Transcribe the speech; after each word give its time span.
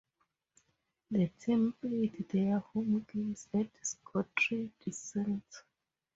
The 1.11 1.27
team 1.39 1.75
played 1.79 2.25
their 2.29 2.57
home 2.57 3.05
games 3.13 3.47
at 3.53 3.67
Scottrade 3.83 4.71
Center. 4.91 5.63